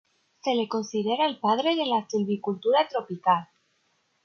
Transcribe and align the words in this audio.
Se 0.43 0.55
le 0.55 0.67
considera 0.67 1.27
el 1.27 1.37
padre 1.37 1.75
de 1.75 1.85
la 1.85 2.07
silvicultura 2.09 2.87
tropical. 2.87 3.47